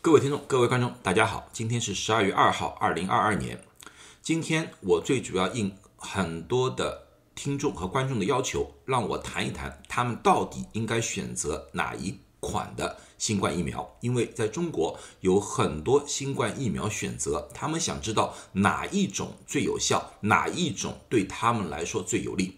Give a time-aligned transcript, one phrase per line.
[0.00, 3.60] 各位听众、各位观众，大家好，今天是十二月二号，二零二二年。
[4.22, 13.96] 今天我最主要应很多的听众和观众的要求，让我谈一谈他们到底应该选择哪一款的新冠疫苗。
[14.00, 22.56] 因为在中国有很多新冠疫苗选择，他们想知道哪一种最有效，哪一种对他们来说最有利。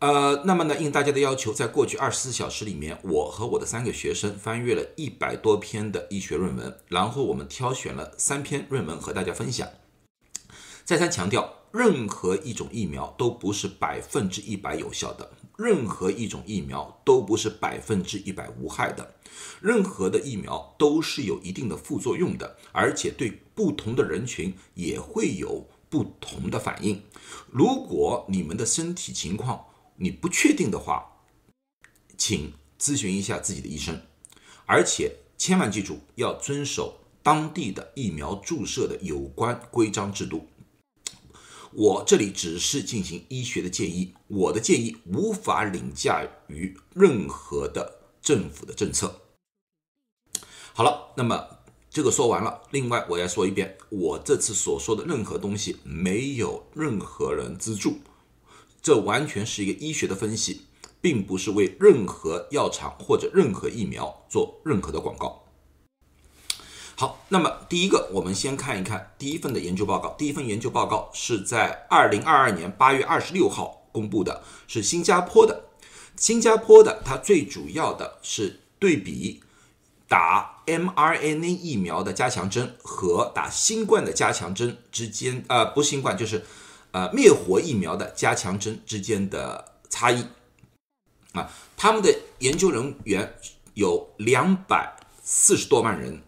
[0.00, 9.68] 呃，那么呢，应大家的要求，在过去二十四小时里面，我和我的三个学生翻阅了一百多篇的医学论文，然后我们挑选了三篇论文和大家分享。
[10.86, 19.16] 再三强调，任何一种疫苗都不是百分之一百有效的，任何一种疫苗都不是百分之一百无害的，
[19.60, 27.02] 任何的疫苗都是有一定的副作用的，而且对不同的人群也会有不同的反应。
[27.50, 29.66] 如果你们的身体情况，
[30.02, 31.06] 你不确定的话，
[32.16, 34.00] 请咨询一下自己的医生，
[34.64, 40.48] 而且千万记住要遵守当地的疫苗注射的有关规章制度。
[41.72, 49.20] 我这里只是进行医学的建议，我的建议无法凌驾于任何的政府的政策。
[50.72, 51.58] 好了，那么
[51.90, 52.62] 这个说完了。
[52.70, 57.98] 另外，我要说一遍，我这次所说的任何东西没有任何人资助。
[58.82, 60.62] 这完全是一个医学的分析，
[61.00, 65.44] 并不是为任何药厂或者任何疫苗做任何的广告。
[66.96, 70.14] 好，那么第一个，我们先看一看第一份的研究报告。
[70.18, 75.64] 第一份研究报告是在二零二二年八月二十六号公布的，是新加坡的。
[76.16, 79.42] 新加坡的，它最主要的是对比
[80.08, 86.44] 打 mRNA 疫苗的加强针和打新冠的加强针之间，呃，不新冠就是。
[86.92, 90.26] 呃，灭活疫苗的加强针之间的差异
[91.32, 93.34] 啊，他们的研究人员
[93.74, 96.20] 有两百四十多万人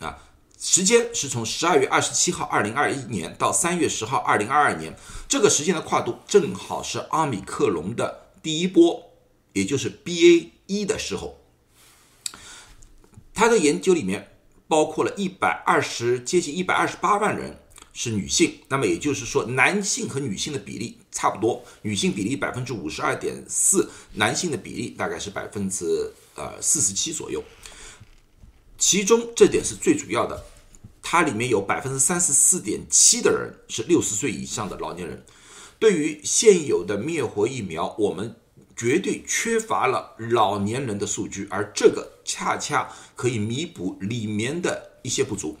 [0.00, 0.18] 啊，
[0.58, 4.94] 时间是从十二月二十七号二零二一年到三月十号二零二二年，
[5.26, 9.12] 这个时间的跨度正好是阿米克隆的第一波，
[9.54, 11.38] 也就是 BA 一的时候。
[13.32, 14.36] 他的研究里面
[14.68, 17.58] 包括了一百二十接近一百二十八万人。
[17.92, 25.84] 是女性，那么也就是说，男性和女性的比例差不多，女性比例百分之五十二点四，男性的比例大概是百分之
[26.36, 27.42] 呃四十七左右。
[28.78, 30.44] 其中这点是最主要的，
[31.02, 35.24] 它里面有百分之三十四点七的人是六十岁以上的老年人。
[35.78, 38.36] 对于现有的灭活疫苗，我们
[38.76, 45.58] 绝对缺乏了老年人的数据，而这个恰恰可以弥补里面的一些不足。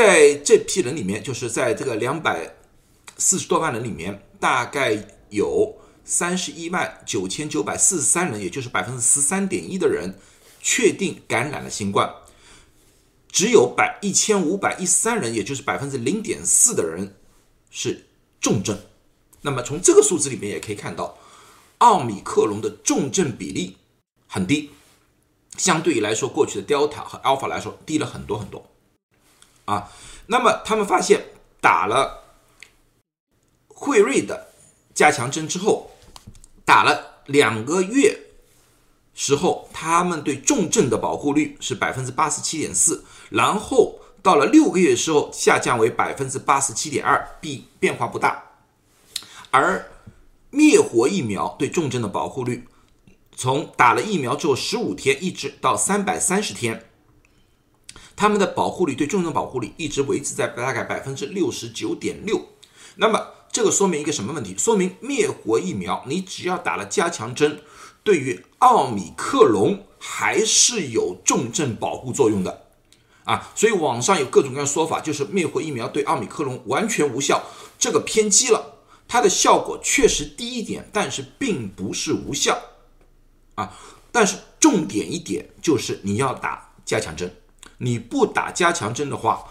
[0.00, 2.54] 在这批人里面，就是在这个两百
[3.18, 4.96] 四十多万人里面，大概
[5.28, 10.18] 有三十一万九千九百四十三人，也就是百分之十三点一的人
[10.62, 12.14] 确定感染了新冠，
[13.30, 17.14] 只有百一千五百一十三人，也就是百分之零点四的人
[17.70, 18.06] 是
[18.40, 18.80] 重症。
[19.42, 21.18] 那么从这个数字里面也可以看到，
[21.76, 23.76] 奥米克戎的重症比例
[24.26, 24.70] 很低，
[25.58, 28.69] 相对于来说，过去的 Delta 和 Alpha 来说低了很多很多。
[29.70, 29.88] 啊，
[30.26, 31.26] 那么他们发现
[31.60, 32.24] 打了
[33.68, 34.48] 辉瑞的
[34.92, 35.92] 加强针之后，
[36.64, 38.18] 打了两个月
[39.14, 48.42] 时候，他们对重症的保护率是百分之八十七点四，然后到了六个月时候下降为百分之八十七点二，B 变化不大。
[49.52, 49.88] 而
[50.50, 52.66] 灭活疫苗对重症的保护率，
[53.36, 56.89] 从打了疫苗之后十五天一直到三百三十天。
[58.20, 62.48] 他们的保护率对重症保护率一直维持在大概百分之六十九点六，
[62.96, 64.54] 那么这个说明一个什么问题？
[64.58, 67.62] 说明灭活疫苗你只要打了加强针，
[68.04, 72.66] 对于奥米克戎还是有重症保护作用的
[73.24, 73.50] 啊！
[73.54, 77.42] 所以网上有各种各样说法，就是灭活疫苗对奥米克戎完全无效，
[77.78, 78.82] 这个偏激了。
[79.08, 82.60] 它的效果确实低一点，但是并不是无效
[83.54, 83.74] 啊！
[84.12, 87.34] 但是重点一点就是你要打加强针。
[87.82, 89.48] 你不打加强针的话，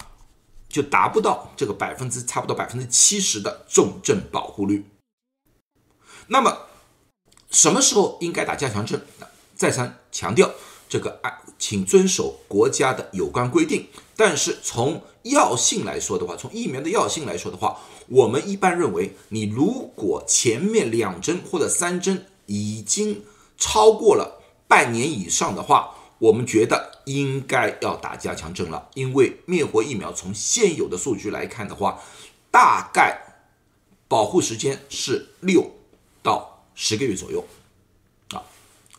[0.69, 4.85] 就达不到这个百分之差不多百分之七十的重症保护率。
[6.27, 6.59] 那么
[7.49, 9.03] 什么时候应该打加强针？
[9.55, 10.51] 再三强调，
[10.87, 13.87] 这个按请遵守国家的有关规定。
[14.15, 23.25] 但是从药性来说的话，从疫苗的药性来说的话，我们一般认为，你如果前面两针或者三针已经
[23.57, 32.01] 超过了半年以上的话，我们觉得应该要打加强针了，因为灭活疫苗从现有的数据来看的话，
[32.51, 33.43] 大概
[34.07, 35.71] 保护时间是六
[36.21, 37.45] 到十个月左右，
[38.31, 38.43] 啊，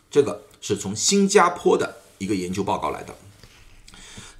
[0.09, 3.15] 这个是从新加坡的一个研究报告来的。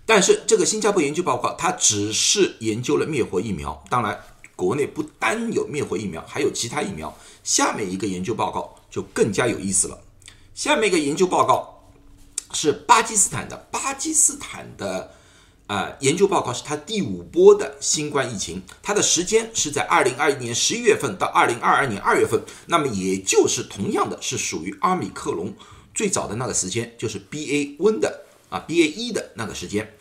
[0.06, 3.82] 但是这个新加坡研究报告，它只是研究了灭活疫苗。
[3.90, 4.20] 当然，
[4.56, 7.16] 国内不单有灭活疫苗，还有其他疫苗。
[7.44, 10.02] 下面一个研究报告就更加有意思了。
[10.54, 11.81] 下面一个研究报告
[12.54, 15.12] 是巴基斯坦的，巴基斯坦的
[15.68, 25.54] 呃研究报告是它第五波的新冠疫情，它的时间是在二零二一年十一月份到二零二二年二月份，那么也就是同样的是属于阿米克隆
[25.94, 29.94] 最早的那个时间，就是 B A 温的啊 B A 一的那个时间。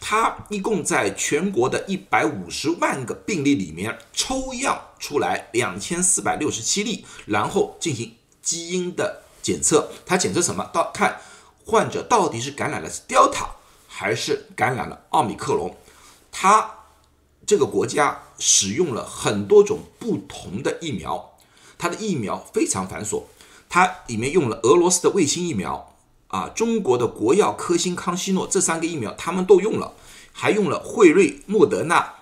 [0.00, 9.90] 它一共在全国的一百五十万个病例里面抽样出来两千四百六十七例，然后进行基因的检测。
[10.06, 10.70] 它检测什么？
[10.72, 11.20] 到看
[11.70, 13.46] 患者到底是感染了 Delta
[13.86, 15.76] 还是感染了奥密克戎。
[16.32, 16.76] 他
[17.46, 21.34] 这个国家使用了很多种不同的疫苗，
[21.76, 23.24] 它的疫苗非常繁琐。
[23.68, 25.94] 它里面用了俄罗斯的卫星疫苗。
[26.28, 29.92] 啊，中国的国药、科兴、康希诺这三个疫苗，他们都用了，
[30.32, 32.14] 还用了辉瑞、莫德纳、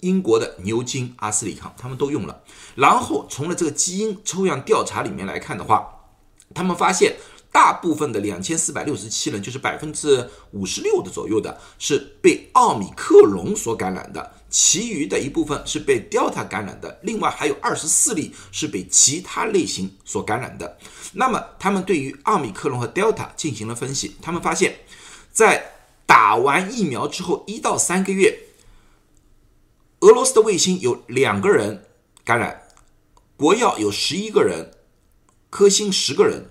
[0.00, 2.42] 英国的牛津、阿斯利康，他们都用了。
[2.74, 6.00] 然后从了这个基因抽样调查里面来看的话，
[6.54, 7.16] 他们发现。
[7.50, 17.00] 大部分的两千四百六十七人，就是百分之五十六的左右的，是被奥米克戎所感染的；其余的一部分是被 Delta 感染的。
[17.02, 20.78] 另外还有二十四例是被其他类型所感染的。
[21.14, 24.80] 那么他们对于奥米克戎和 Delta 进行了分析，他们发现，
[25.32, 25.72] 在
[26.06, 28.38] 打完疫苗之后一到三个月，
[30.00, 31.86] 俄罗斯的卫星有两个人
[32.24, 32.62] 感染，
[33.36, 34.72] 国药有十一个人，
[35.50, 36.50] 科兴十个人。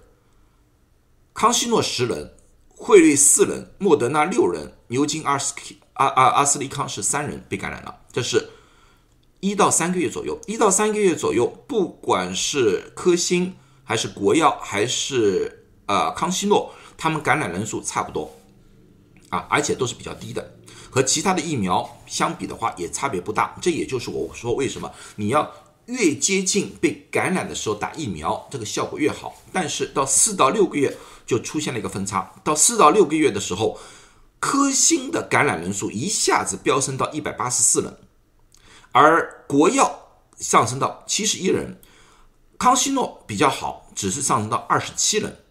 [1.37, 2.33] 康希诺十人，
[2.75, 5.53] 惠瑞四人，莫德纳六人，牛津阿斯
[5.93, 7.95] 阿阿阿斯利康是三人被感染了。
[8.11, 8.49] 这是
[9.39, 13.53] 一到三个月左右，一到三个月左右，不管是科兴
[13.83, 18.35] 还是国药还是呃康希诺，他们感染人数差不多
[19.29, 20.55] 啊，而且都是比较低的，
[20.89, 23.55] 和其他的疫苗相比的话也差别不大。
[23.61, 25.47] 这也就是我说为什么你要。
[25.87, 29.41] 越接近被感染的时候打疫苗，这个效果越好。
[29.53, 30.93] 但是到四到六个月
[31.27, 33.77] 就出现了一个分差，到四到六个月的时候，
[34.39, 37.99] 科兴的感染人数一下子飙升到一百八十四人，
[38.91, 40.07] 而国药
[40.39, 41.79] 上升到七十一人，
[42.57, 45.43] 康希诺比较好，只是上升到二十七人。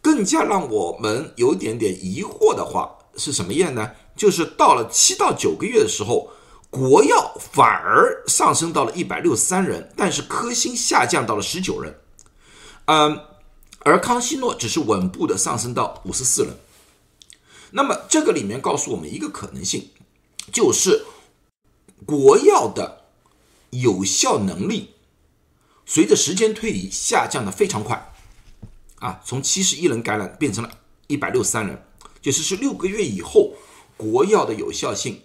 [0.00, 3.90] 更加让我们有点点疑惑的话是什么样呢？
[4.14, 6.30] 就是到了七到九个月的时候。
[6.70, 11.98] 国药反而上升到了一百六十三人，但是科兴下降到了十九人，
[12.84, 13.18] 嗯，
[13.80, 16.56] 而康希诺只是稳步的上升到五十四人。
[17.70, 19.90] 那么这个里面告诉我们一个可能性，
[20.52, 21.04] 就是
[22.06, 23.06] 国药的
[23.70, 24.94] 有效能力
[25.86, 28.14] 随着时间推移下降的非常快，
[29.00, 30.70] 啊，从七十一人感染变成了
[31.06, 31.84] 一百六十三人，
[32.20, 33.54] 就是是六个月以后，
[33.96, 35.22] 国药的有效性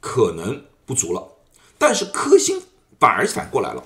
[0.00, 0.64] 可能。
[0.86, 1.32] 不足了，
[1.78, 2.62] 但是科兴
[3.00, 3.82] 反而反过来了，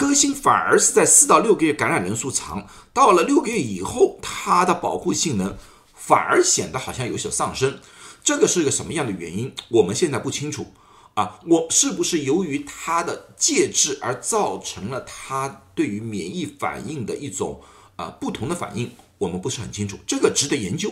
[0.00, 5.54] 科兴反而是在四到六个月感染人数长，到了六个月以后，它的保护性能
[5.94, 7.78] 反而显得好像有所上升，
[8.24, 9.54] 这个是一个什么样的原因？
[9.68, 10.72] 我们现在不清楚
[11.12, 17.60] 啊，我是不是由于它的介质而造成了它对于免疫反应的一种
[17.96, 18.90] 啊不同的反应？
[19.18, 20.90] 我们不是很清楚，这个值得研究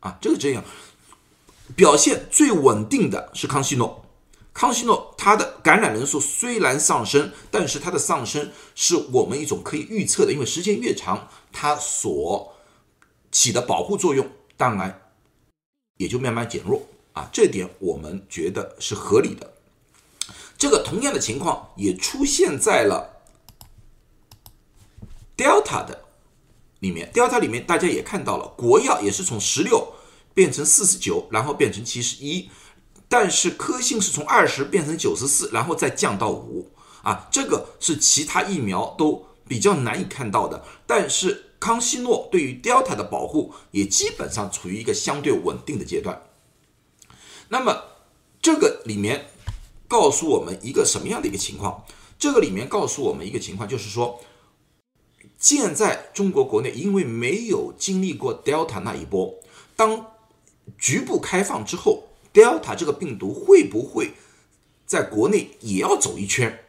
[0.00, 0.64] 啊，这个这样
[1.76, 4.03] 表现最稳定的是康希诺。
[4.54, 12.54] 康希诺它的感染人数虽然上升，但是它的上升是我们一种可以预测的，因为时间越长，它所
[13.32, 15.10] 起的保护作用当然
[15.96, 19.54] 也就慢慢减弱啊，这点我们觉得是合理的。
[20.56, 23.22] 这个同样的情况也出现在了
[25.36, 26.04] Delta 的
[26.78, 29.94] 里面，Delta 里面大家也看到了，国药也是从十六
[30.32, 32.48] 变成四十九，然后变成七十一。
[33.16, 36.68] 但是科兴是从二十变成九十四，然后再降到五
[37.04, 40.64] 啊，这个是其他疫苗都比较难以看到的。
[40.84, 46.22] 但是康希诺对于 Delta 的保护也基本上处于一个相对稳定的阶段。
[47.50, 47.84] 那么
[48.42, 49.26] 这个里面
[49.86, 51.84] 告诉我们一个什么样的一个情况？
[52.18, 54.20] 这个里面告诉我们一个情况，就是说
[55.38, 59.36] 现在中国国内因为没有经历过 Delta 那一波，
[59.76, 60.04] 当
[60.76, 62.08] 局部开放之后。
[62.34, 64.12] Delta 这个病毒会不会
[64.84, 66.64] 在国内也要走一圈？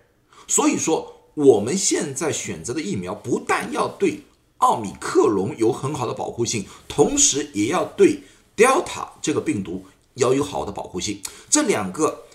[0.48, 4.22] 所以说，我们现在选择的疫苗不但要对
[4.60, 8.22] 奥米克戎有很好的保护性，同时也要对
[8.56, 11.22] Delta 这个病毒要有好的保护性。
[11.50, 12.26] 这两个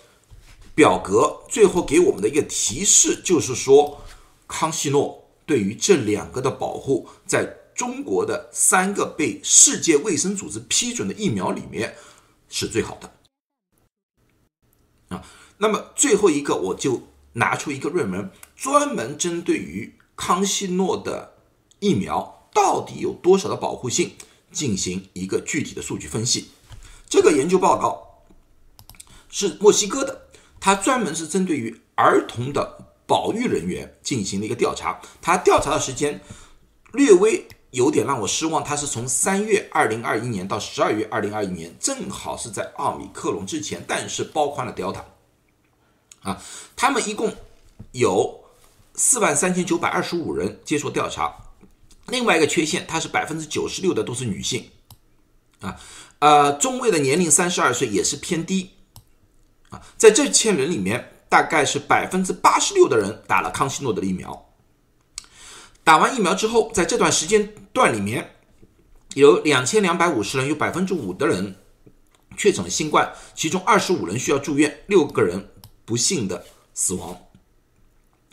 [0.75, 4.01] 表格最后给我们的一个提示就是说，
[4.47, 7.57] 康希诺对于这两个的保护在。
[7.73, 11.95] 中国的三个被世界卫生组织批准的疫苗里面
[12.47, 13.11] 是最好的
[15.11, 15.23] 啊。
[15.59, 17.03] 那么最后一个，我就
[17.33, 21.35] 拿出一个论文，专门针对于康希诺的
[21.79, 24.13] 疫苗到底有多少的保护性
[24.51, 26.49] 进行一个具体的数据分析。
[27.07, 28.23] 这个研究报告
[29.29, 30.27] 是墨西哥的，
[30.59, 36.21] 它专门是针对于儿童的保育人员进行了一个调查，它调查的时间
[36.93, 45.03] 略微有点让我失望，它是从三月二零二一年到十二月二零二一年，正好是在奥米克戎之前，但是包括了 Delta
[46.21, 46.41] 啊，
[46.75, 47.33] 他们一共
[47.93, 48.43] 有
[48.95, 51.33] 四万三千九百二十五人接受调查，
[52.07, 54.69] 另外一个缺陷，它是百分之九十六的都是女性
[55.61, 55.79] 啊。
[56.19, 58.71] 呃，中位的年龄三十二岁也是偏低
[59.69, 64.50] 啊，在这千人里面，大概是百分之八十六的人打了康希诺的疫苗。
[65.83, 68.35] 打完疫苗之后，在这段时间段里面，
[69.15, 71.55] 有两千两百五十人，有百分之五的人
[72.37, 75.49] 确诊了新冠，其中二十五人需要住院，六个人
[75.83, 77.17] 不幸的死亡。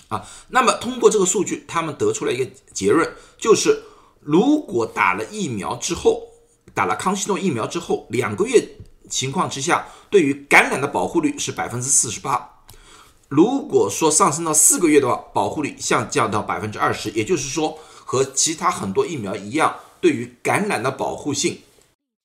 [0.08, 3.82] 啊，那么通过这个数据，他们得出了一个结论，就是
[4.20, 6.28] 如果打了疫苗之后，
[6.74, 8.76] 打了康希诺疫苗之后，两个月
[9.08, 12.57] 情况之下，对于感染的保护率是百分之四十八。
[13.28, 17.10] 如果说上升到四个月的话，保护率下降到百分之二十。
[17.10, 21.60] 也就是说，和其他很多疫苗一样，对于感染的保护性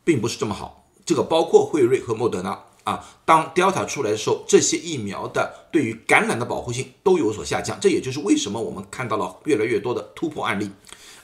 [0.05, 0.87] 并不是这么好。
[1.05, 3.05] 这个包括辉瑞和莫德纳啊。
[3.25, 7.77] 当 Delta 出来的时候，这些疫苗的对于感染的保护性都有所下降。
[7.81, 10.71] 这也就是为什么我们看到了越来越多的突破案例。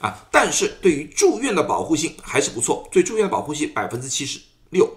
[0.00, 4.90] 啊，但是对于住院的保护性还是不错，对住院的保护性百分之七十六，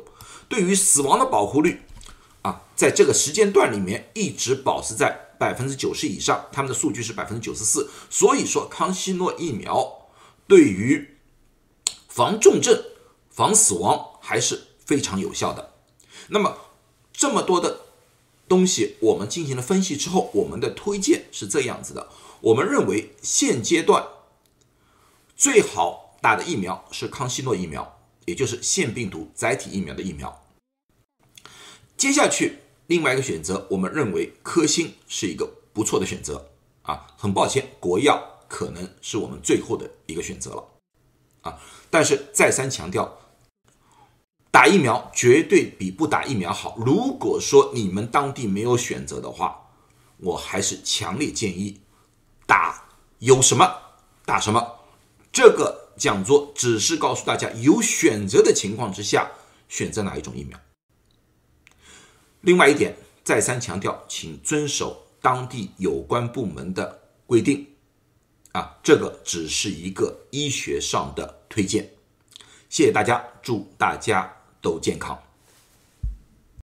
[0.48, 1.82] 对于死亡的保护率，
[2.44, 10.10] 啊，在这个时间段里面一直保持在百分之九十以上，他们的数据是百分之九十四，所以说康希诺疫苗
[10.48, 11.18] 对于
[12.08, 12.84] 防重症、
[13.32, 15.74] 防死亡还是非常有效的。
[16.28, 16.58] 那么
[17.12, 17.82] 这么多的
[18.48, 22.10] 东西我们进行了分析之后，我们的推荐是这样子的，
[22.42, 24.08] 我们认为现阶段。
[25.36, 30.43] 最好打的疫苗是康希诺疫苗，也就是腺病毒载体疫苗的疫苗。
[31.98, 36.50] 接下去，另外一个选择，我们认为科兴是一个不错的选择
[36.82, 37.08] 啊。
[37.18, 40.68] 很抱歉，国药可能是我们最后的一个选择了
[41.42, 41.60] 啊。
[41.90, 43.20] 但是再三强调，
[44.52, 46.76] 打疫苗绝对比不打疫苗好。
[46.78, 49.70] 如果说你们当地没有选择的话，
[50.18, 51.80] 我还是强烈建议
[52.46, 52.84] 打
[53.20, 53.72] 有什么
[54.26, 54.80] 打什么。
[55.32, 59.32] 这个讲座只是告诉大家，有选择的情况之下，
[59.70, 60.60] 选择哪一种疫苗。
[62.44, 67.66] 另外一点，再三强调，请遵守当地有关部门的规定。
[68.52, 71.90] 啊，这个只是一个医学上的推荐。
[72.68, 74.30] 谢谢大家，祝大家
[74.62, 75.18] 都健康。